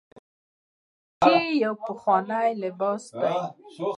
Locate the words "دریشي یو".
1.21-1.73